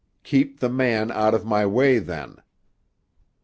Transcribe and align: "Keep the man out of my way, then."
"Keep 0.23 0.61
the 0.61 0.69
man 0.69 1.11
out 1.11 1.35
of 1.35 1.45
my 1.45 1.63
way, 1.63 1.99
then." 1.99 2.37